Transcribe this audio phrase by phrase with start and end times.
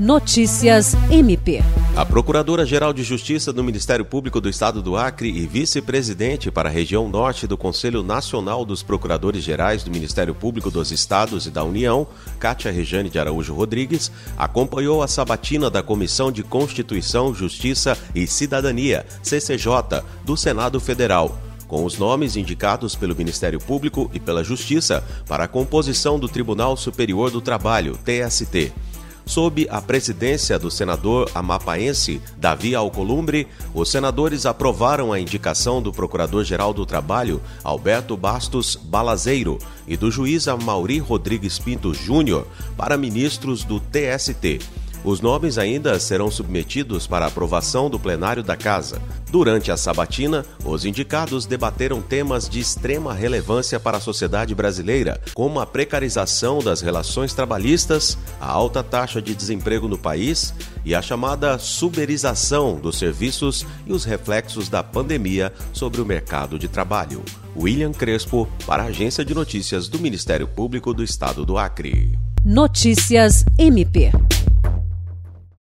[0.00, 1.60] Notícias MP.
[1.96, 6.72] A Procuradora-Geral de Justiça do Ministério Público do Estado do Acre e vice-presidente para a
[6.72, 11.64] região norte do Conselho Nacional dos Procuradores Gerais do Ministério Público dos Estados e da
[11.64, 12.06] União,
[12.38, 19.04] Cátia Rejane de Araújo Rodrigues, acompanhou a sabatina da Comissão de Constituição, Justiça e Cidadania,
[19.20, 21.36] CCJ, do Senado Federal
[21.66, 26.76] com os nomes indicados pelo Ministério Público e pela Justiça para a composição do Tribunal
[26.78, 28.72] Superior do Trabalho, TST.
[29.28, 36.72] Sob a presidência do senador amapaense Davi Alcolumbre, os senadores aprovaram a indicação do Procurador-Geral
[36.72, 43.78] do Trabalho, Alberto Bastos Balazeiro, e do juiz Amauri Rodrigues Pinto Júnior para ministros do
[43.78, 44.60] TST.
[45.04, 49.00] Os nomes ainda serão submetidos para aprovação do plenário da Casa.
[49.30, 55.60] Durante a sabatina, os indicados debateram temas de extrema relevância para a sociedade brasileira, como
[55.60, 60.52] a precarização das relações trabalhistas, a alta taxa de desemprego no país
[60.84, 66.68] e a chamada suberização dos serviços e os reflexos da pandemia sobre o mercado de
[66.68, 67.22] trabalho.
[67.56, 72.18] William Crespo, para a Agência de Notícias do Ministério Público do Estado do Acre.
[72.44, 74.10] Notícias MP.